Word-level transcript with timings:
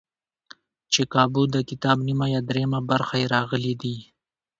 چې 0.91 1.01
کابو 1.13 1.41
دکتاب 1.55 1.97
نیمه 2.07 2.27
یا 2.33 2.41
درېیمه 2.49 2.79
برخه 2.89 3.15
یې 3.21 3.31
راغلي 3.35 3.73
دي. 3.81 3.95